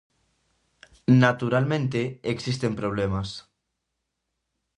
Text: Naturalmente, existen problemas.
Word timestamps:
Naturalmente, 1.23 2.01
existen 2.23 2.73
problemas. 2.75 3.29